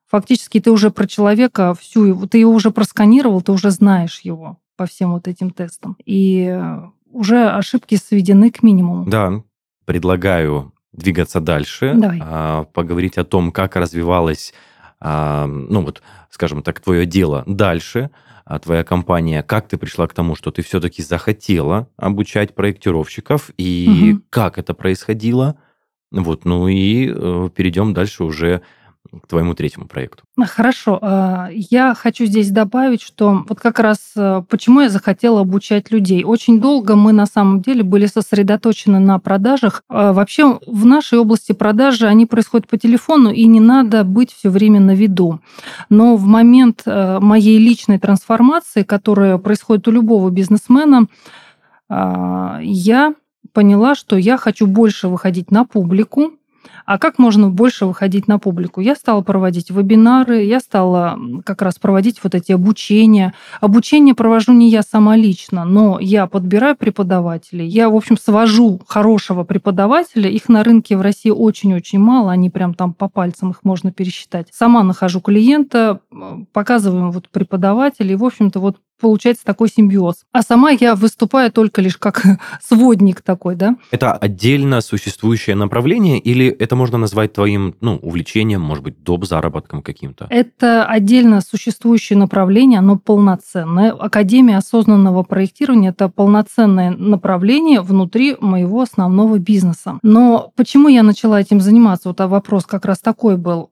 [0.09, 4.85] фактически ты уже про человека всю, ты его уже просканировал, ты уже знаешь его по
[4.85, 5.97] всем вот этим тестам.
[6.05, 6.57] И
[7.11, 9.05] уже ошибки сведены к минимуму.
[9.05, 9.43] Да,
[9.85, 12.19] предлагаю двигаться дальше, Давай.
[12.23, 18.09] А, поговорить о том, как развивалось, а, ну вот, скажем так, твое дело дальше,
[18.45, 24.13] а твоя компания, как ты пришла к тому, что ты все-таки захотела обучать проектировщиков и
[24.13, 24.23] угу.
[24.29, 25.57] как это происходило.
[26.11, 28.61] Вот, ну и э, перейдем дальше уже
[29.23, 30.23] к твоему третьему проекту.
[30.39, 30.99] Хорошо.
[31.01, 36.23] А, я хочу здесь добавить, что вот как раз э, почему я захотела обучать людей.
[36.23, 39.83] Очень долго мы на самом деле были сосредоточены на продажах.
[39.89, 44.49] А, вообще в нашей области продажи, они происходят по телефону, и не надо быть все
[44.49, 45.39] время на виду.
[45.89, 51.07] Но в момент э, моей личной трансформации, которая происходит у любого бизнесмена,
[51.89, 53.13] а, я
[53.53, 56.33] поняла, что я хочу больше выходить на публику,
[56.85, 58.81] а как можно больше выходить на публику?
[58.81, 63.33] Я стала проводить вебинары, я стала как раз проводить вот эти обучения.
[63.61, 67.67] Обучение провожу не я сама лично, но я подбираю преподавателей.
[67.67, 70.29] Я, в общем, свожу хорошего преподавателя.
[70.29, 74.47] Их на рынке в России очень-очень мало, они прям там по пальцам их можно пересчитать.
[74.51, 76.01] Сама нахожу клиента,
[76.53, 78.15] показываю вот преподавателей.
[78.15, 80.25] В общем-то, вот получается такой симбиоз.
[80.31, 82.23] А сама я выступаю только лишь как
[82.61, 83.75] сводник такой, да?
[83.91, 89.25] Это отдельно существующее направление или это можно назвать твоим, ну, увлечением, может быть, доп.
[89.25, 90.27] заработком каким-то?
[90.29, 93.91] Это отдельно существующее направление, оно полноценное.
[93.91, 99.99] Академия осознанного проектирования– это полноценное направление внутри моего основного бизнеса.
[100.03, 102.09] Но почему я начала этим заниматься?
[102.09, 103.69] Вот а вопрос как раз такой был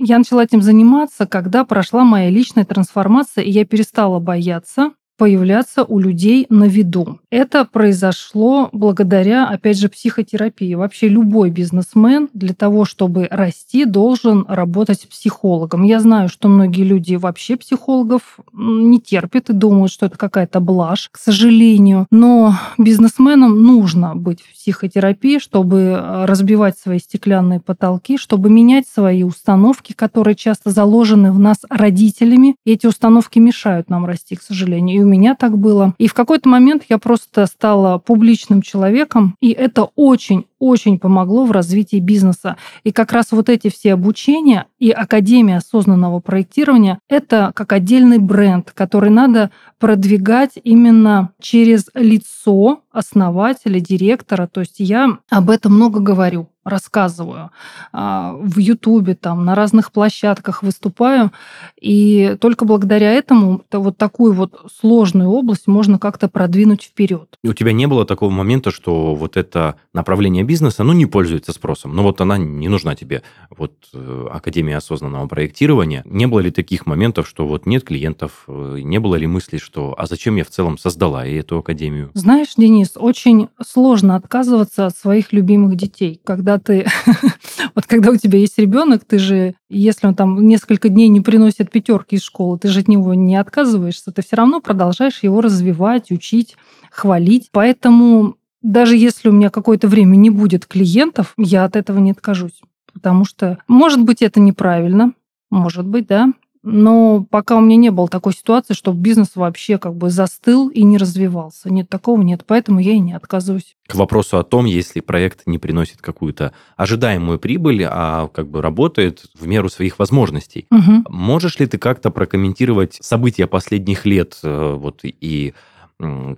[0.00, 5.98] я начала этим заниматься, когда прошла моя личная трансформация, и я перестала бояться появляться у
[5.98, 7.20] людей на виду.
[7.30, 10.72] Это произошло благодаря, опять же, психотерапии.
[10.72, 15.82] Вообще любой бизнесмен для того, чтобы расти, должен работать психологом.
[15.82, 21.10] Я знаю, что многие люди вообще психологов не терпят и думают, что это какая-то блажь,
[21.12, 22.06] к сожалению.
[22.10, 29.92] Но бизнесменам нужно быть в психотерапии, чтобы разбивать свои стеклянные потолки, чтобы менять свои установки,
[29.92, 32.56] которые часто заложены в нас родителями.
[32.64, 34.96] И эти установки мешают нам расти, к сожалению.
[34.96, 35.94] И меня так было.
[35.98, 41.50] И в какой-то момент я просто стала публичным человеком, и это очень очень помогло в
[41.50, 42.56] развитии бизнеса.
[42.84, 48.70] И как раз вот эти все обучения и Академия осознанного проектирования– это как отдельный бренд,
[48.72, 54.46] который надо продвигать именно через лицо основателя, директора.
[54.46, 57.50] То есть я об этом много говорю рассказываю.
[57.92, 61.32] А, в Ютубе, там, на разных площадках выступаю.
[61.80, 67.36] И только благодаря этому вот такую вот сложную область можно как-то продвинуть вперед.
[67.42, 71.94] У тебя не было такого момента, что вот это направление бизнеса, ну, не пользуется спросом.
[71.94, 73.22] Ну, вот она не нужна тебе.
[73.56, 76.02] Вот э, Академия осознанного проектирования.
[76.04, 79.94] Не было ли таких моментов, что вот нет клиентов, э, не было ли мысли, что
[79.96, 82.10] а зачем я в целом создала эту академию?
[82.14, 86.84] Знаешь, Денис, очень сложно отказываться от своих любимых детей, когда ты,
[87.76, 91.70] вот когда у тебя есть ребенок, ты же, если он там несколько дней не приносит
[91.70, 96.10] пятерки из школы, ты же от него не отказываешься, ты все равно продолжаешь его развивать,
[96.10, 96.56] учить,
[96.90, 97.50] хвалить.
[97.52, 102.60] Поэтому даже если у меня какое-то время не будет клиентов, я от этого не откажусь.
[102.92, 105.12] Потому что, может быть, это неправильно,
[105.50, 106.32] может быть, да,
[106.62, 110.82] но пока у меня не было такой ситуации, чтобы бизнес вообще как бы застыл и
[110.82, 111.72] не развивался.
[111.72, 113.76] Нет, такого нет, поэтому я и не отказываюсь.
[113.86, 119.24] К вопросу о том, если проект не приносит какую-то ожидаемую прибыль, а как бы работает
[119.38, 120.66] в меру своих возможностей.
[120.70, 121.04] Угу.
[121.08, 125.54] Можешь ли ты как-то прокомментировать события последних лет э, вот и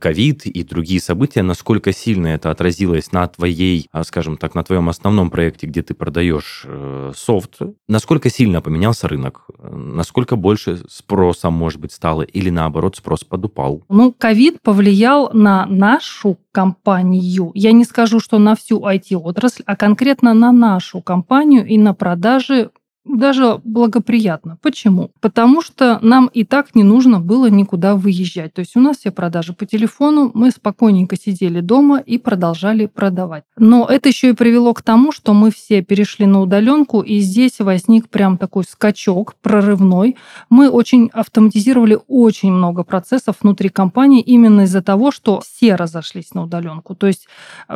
[0.00, 4.88] ковид и другие события, насколько сильно это отразилось на твоей, а, скажем так, на твоем
[4.88, 11.80] основном проекте, где ты продаешь э, софт, насколько сильно поменялся рынок, насколько больше спроса, может
[11.80, 13.82] быть, стало, или наоборот, спрос подупал?
[13.88, 17.50] Ну, ковид повлиял на нашу компанию.
[17.54, 22.70] Я не скажу, что на всю IT-отрасль, а конкретно на нашу компанию и на продажи
[23.04, 24.58] даже благоприятно.
[24.62, 25.10] Почему?
[25.20, 28.54] Потому что нам и так не нужно было никуда выезжать.
[28.54, 33.44] То есть у нас все продажи по телефону, мы спокойненько сидели дома и продолжали продавать.
[33.56, 37.58] Но это еще и привело к тому, что мы все перешли на удаленку, и здесь
[37.58, 40.16] возник прям такой скачок прорывной.
[40.48, 46.44] Мы очень автоматизировали очень много процессов внутри компании именно из-за того, что все разошлись на
[46.44, 46.94] удаленку.
[46.94, 47.26] То есть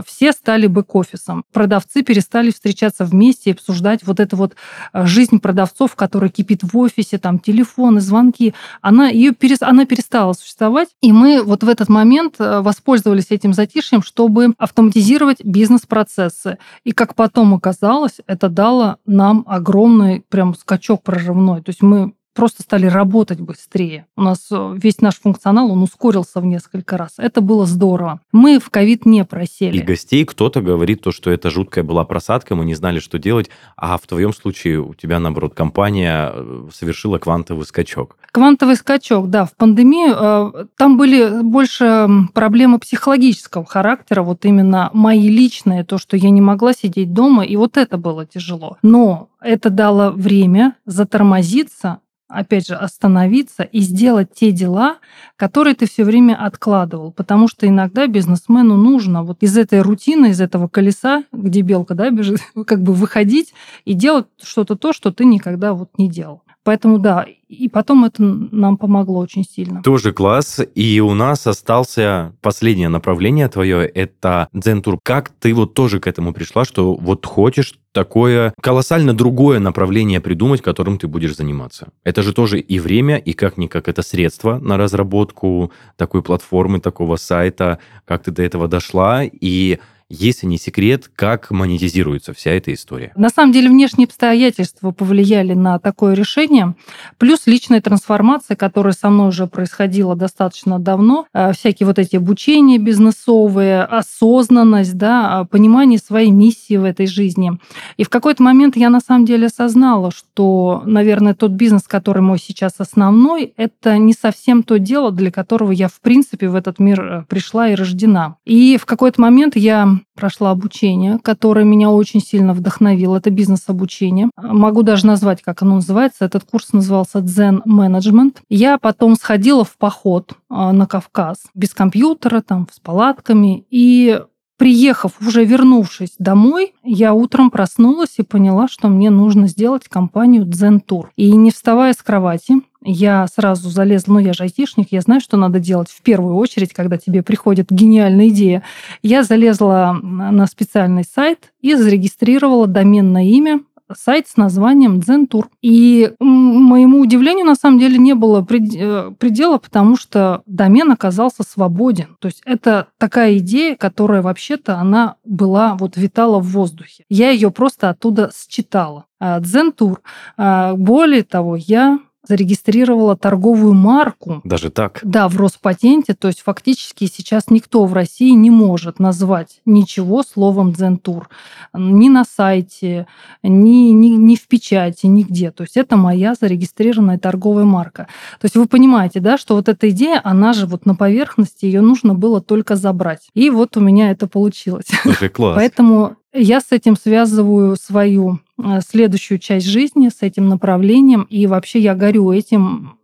[0.04, 1.44] все стали бэк-офисом.
[1.52, 4.54] Продавцы перестали встречаться вместе и обсуждать вот это вот
[4.92, 8.52] э, жизнь продавцов, которая кипит в офисе, там телефоны, звонки,
[8.82, 10.90] она, ее перес, она перестала существовать.
[11.00, 16.58] И мы вот в этот момент э, воспользовались этим затишьем, чтобы автоматизировать бизнес-процессы.
[16.84, 21.62] И как потом оказалось, это дало нам огромный прям скачок прорывной.
[21.62, 24.06] То есть мы просто стали работать быстрее.
[24.16, 27.14] У нас э, весь наш функционал, он ускорился в несколько раз.
[27.16, 28.20] Это было здорово.
[28.30, 29.78] Мы в ковид не просели.
[29.78, 33.50] И гостей кто-то говорит то, что это жуткая была просадка, мы не знали, что делать,
[33.76, 38.16] а в твоем случае у тебя, наоборот, компания э, совершила квантовый скачок.
[38.30, 39.46] Квантовый скачок, да.
[39.46, 46.16] В пандемию э, там были больше проблемы психологического характера, вот именно мои личные, то, что
[46.16, 48.76] я не могла сидеть дома, и вот это было тяжело.
[48.82, 54.98] Но это дало время затормозиться, опять же, остановиться и сделать те дела,
[55.36, 57.12] которые ты все время откладывал.
[57.12, 62.10] Потому что иногда бизнесмену нужно вот из этой рутины, из этого колеса, где белка да,
[62.10, 63.54] бежит, как бы выходить
[63.84, 66.42] и делать что-то то, что ты никогда вот не делал.
[66.66, 69.84] Поэтому да, и потом это нам помогло очень сильно.
[69.84, 70.60] Тоже класс.
[70.74, 74.98] И у нас остался последнее направление твое, это Дзентур.
[75.04, 80.60] Как ты вот тоже к этому пришла, что вот хочешь такое колоссально другое направление придумать,
[80.60, 81.90] которым ты будешь заниматься?
[82.02, 87.78] Это же тоже и время, и как-никак это средство на разработку такой платформы, такого сайта.
[88.04, 89.22] Как ты до этого дошла?
[89.22, 93.12] И если не секрет, как монетизируется вся эта история?
[93.16, 96.74] На самом деле внешние обстоятельства повлияли на такое решение,
[97.18, 102.78] плюс личная трансформация, которая со мной уже происходила достаточно давно, э, всякие вот эти обучения
[102.78, 107.52] бизнесовые, осознанность, да, понимание своей миссии в этой жизни.
[107.96, 112.38] И в какой-то момент я на самом деле осознала, что, наверное, тот бизнес, который мой
[112.38, 117.00] сейчас основной, это не совсем то дело, для которого я, в принципе, в этот мир
[117.00, 118.36] э, пришла и рождена.
[118.44, 123.16] И в какой-то момент я прошла обучение, которое меня очень сильно вдохновило.
[123.16, 124.30] Это бизнес-обучение.
[124.36, 126.24] Могу даже назвать, как оно называется.
[126.24, 128.36] Этот курс назывался Zen Management.
[128.48, 133.66] Я потом сходила в поход а, на Кавказ без компьютера, там, с палатками.
[133.70, 134.20] И
[134.58, 140.80] Приехав, уже вернувшись домой, я утром проснулась и поняла, что мне нужно сделать компанию Zen
[140.82, 141.08] Tour.
[141.16, 145.36] И не вставая с кровати, я сразу залезла, ну я же айтишник, я знаю, что
[145.36, 148.62] надо делать в первую очередь, когда тебе приходит гениальная идея.
[149.02, 153.60] Я залезла на специальный сайт и зарегистрировала доменное имя
[153.94, 155.48] сайт с названием Дзентур.
[155.62, 162.16] И моему удивлению, на самом деле, не было э, предела, потому что домен оказался свободен.
[162.20, 167.04] То есть это такая идея, которая вообще-то она была, вот витала в воздухе.
[167.08, 169.04] Я ее просто оттуда считала.
[169.18, 170.02] А, Дзентур.
[170.36, 174.40] А, более того, я зарегистрировала торговую марку.
[174.44, 175.00] Даже так?
[175.02, 176.14] Да, в Роспатенте.
[176.14, 181.28] То есть фактически сейчас никто в России не может назвать ничего словом «Дзентур».
[181.74, 183.06] Ни на сайте,
[183.42, 185.50] ни, ни, ни в печати, нигде.
[185.50, 188.08] То есть это моя зарегистрированная торговая марка.
[188.40, 191.80] То есть вы понимаете, да, что вот эта идея, она же вот на поверхности, ее
[191.80, 193.28] нужно было только забрать.
[193.34, 194.86] И вот у меня это получилось.
[195.02, 195.56] Слушай, класс.
[195.56, 201.80] Поэтому я с этим связываю свою э, следующую часть жизни, с этим направлением, и вообще
[201.80, 202.98] я горю этим.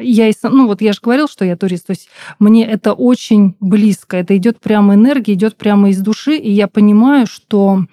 [0.00, 2.08] Я, ну вот я же говорил, что я турист, то есть
[2.38, 7.26] мне это очень близко, это идет прямо энергия, идет прямо из души, и я понимаю,
[7.26, 7.84] что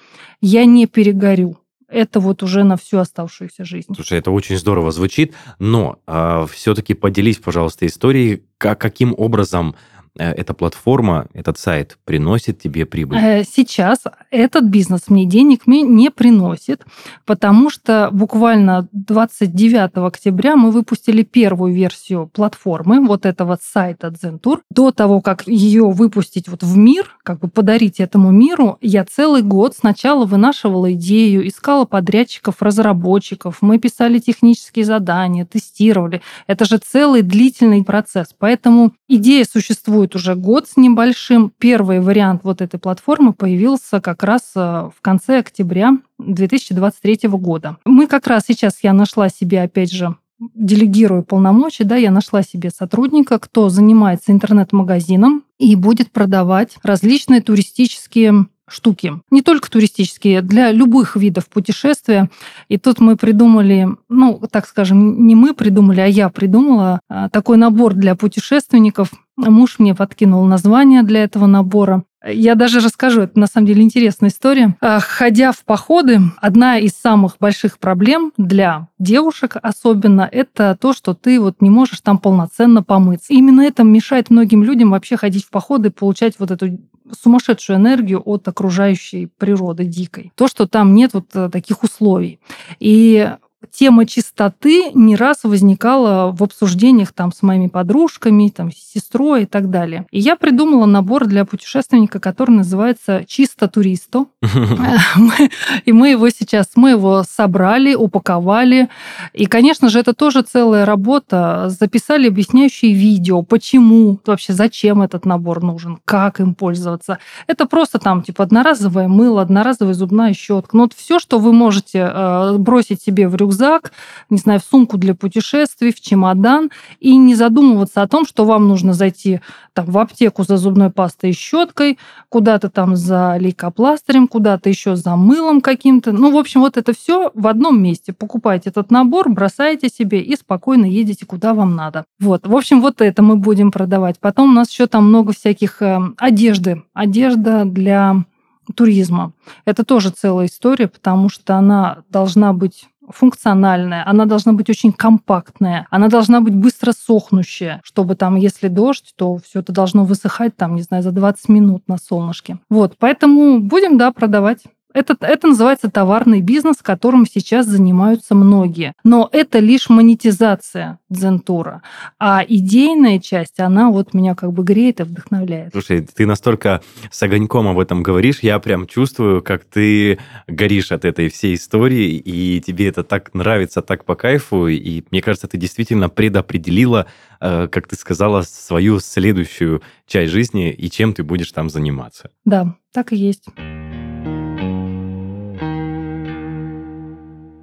[0.42, 1.58] я не перегорю.
[1.88, 3.94] Это вот уже на всю оставшуюся жизнь.
[3.94, 9.76] Слушай, это очень здорово звучит, но э, а, все-таки поделись, пожалуйста, историей, как, каким образом
[10.24, 13.18] эта платформа, этот сайт приносит тебе прибыль?
[13.18, 16.86] Э, сейчас этот бизнес мне денег не приносит,
[17.26, 24.60] потому что буквально 29 октября мы выпустили первую версию платформы, вот этого сайта Zentour.
[24.70, 29.42] До того, как ее выпустить вот в мир, как бы подарить этому миру, я целый
[29.42, 36.22] год сначала вынашивала идею, искала подрядчиков, разработчиков, мы писали технические задания, тестировали.
[36.48, 38.36] Это же целый длительный процесс.
[38.38, 41.52] Поэтому идея существует существует уже год с небольшим.
[41.58, 47.78] Первый вариант вот этой платформы появился как раз э, в конце октября 2023 года.
[47.86, 50.16] Мы как раз сейчас, я нашла себе, опять же,
[50.54, 58.48] делегирую полномочия, да, я нашла себе сотрудника, кто занимается интернет-магазином и будет продавать различные туристические
[58.68, 59.14] штуки.
[59.32, 62.30] Не только туристические, для любых видов путешествия.
[62.68, 67.58] И тут мы придумали, ну, так скажем, не мы придумали, а я придумала а, такой
[67.58, 69.12] набор для путешественников.
[69.38, 72.04] Муж мне подкинул название для этого набора.
[72.28, 74.76] Я даже расскажу, это на самом деле интересная история.
[74.82, 81.14] А, ходя в походы, одна из самых больших проблем для девушек особенно, это то, что
[81.14, 83.34] ты вот не можешь там полноценно помыться.
[83.34, 86.80] Именно это мешает многим людям вообще ходить в походы, получать вот эту
[87.22, 90.32] сумасшедшую энергию от окружающей природы дикой.
[90.36, 92.40] То, что там нет вот э, таких условий.
[92.80, 93.32] И
[93.72, 99.46] тема чистоты не раз возникала в обсуждениях там с моими подружками, там, с сестрой и
[99.46, 100.06] так далее.
[100.12, 104.26] И я придумала набор для путешественника, который называется «Чисто туристо».
[105.86, 108.90] И мы его сейчас, мы его собрали, упаковали.
[109.34, 111.68] И, конечно же, это тоже целая работа.
[111.70, 117.20] Записали объясняющие видео, почему, вообще зачем этот набор нужен, как им пользоваться.
[117.48, 120.78] Это просто там, типа, одноразовое мыло, одноразовая зубная щетка.
[120.78, 123.92] Ну, вот все, что вы можете э, бросить себе в рюкзак, рюкзак,
[124.30, 128.68] не знаю, в сумку для путешествий, в чемодан, и не задумываться о том, что вам
[128.68, 129.40] нужно зайти
[129.74, 131.98] там, в аптеку за зубной пастой и щеткой,
[132.30, 136.12] куда-то там за лейкопластырем, куда-то еще за мылом каким-то.
[136.12, 138.14] Ну, в общем, вот это все в одном месте.
[138.14, 142.06] Покупайте этот набор, бросаете себе и спокойно едете, куда вам надо.
[142.20, 142.48] Вот.
[142.48, 144.20] В общем, вот это мы будем продавать.
[144.20, 146.84] Потом у нас еще там много всяких э, одежды.
[146.94, 148.26] Одежда для
[148.74, 149.34] туризма.
[149.66, 155.88] Это тоже целая история, потому что она должна быть функциональная, она должна быть очень компактная,
[155.90, 160.76] она должна быть быстро сохнущая, чтобы там, если дождь, то все это должно высыхать там,
[160.76, 162.60] не знаю, за 20 минут на солнышке.
[162.70, 164.64] Вот, поэтому будем, да, продавать.
[164.96, 168.94] Это, это называется товарный бизнес, которым сейчас занимаются многие.
[169.04, 171.82] Но это лишь монетизация дзентура.
[172.18, 175.74] А идейная часть, она вот меня как бы греет и вдохновляет.
[175.74, 176.82] Слушай, ты настолько
[177.12, 180.18] с огоньком об этом говоришь, я прям чувствую, как ты
[180.48, 185.22] горишь от этой всей истории, и тебе это так нравится, так по кайфу, и мне
[185.22, 187.06] кажется, ты действительно предопределила,
[187.42, 192.30] э, как ты сказала, свою следующую часть жизни и чем ты будешь там заниматься.
[192.46, 193.50] Да, так и есть.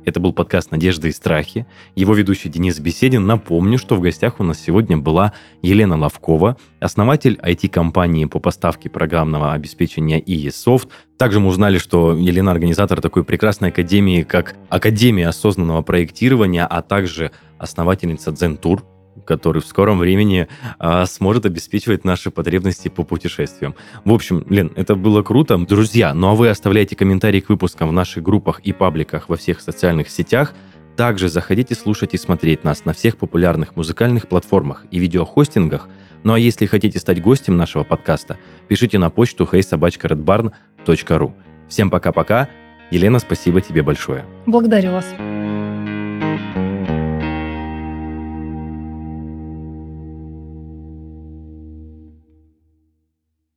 [0.04, 1.64] Это был подкаст «Надежды и страхи».
[1.94, 3.24] Его ведущий Денис Беседин.
[3.24, 5.32] Напомню, что в гостях у нас сегодня была
[5.62, 10.88] Елена Ловкова, основатель IT-компании по поставке программного обеспечения ESoft.
[11.18, 17.30] Также мы узнали, что Елена организатор такой прекрасной академии, как Академия осознанного проектирования, а также
[17.58, 18.82] основательница Zentour,
[19.24, 20.48] который в скором времени
[20.78, 23.74] а, сможет обеспечивать наши потребности по путешествиям.
[24.04, 25.58] В общем, Лен, это было круто.
[25.58, 29.60] Друзья, ну а вы оставляйте комментарии к выпускам в наших группах и пабликах во всех
[29.60, 30.54] социальных сетях.
[30.96, 35.88] Также заходите слушать и смотреть нас на всех популярных музыкальных платформах и видеохостингах.
[36.22, 41.32] Ну а если хотите стать гостем нашего подкаста, пишите на почту heysobachkaredbarn.ru.
[41.68, 42.48] Всем пока-пока
[42.92, 44.26] Елена, спасибо тебе большое.
[44.44, 45.06] Благодарю вас.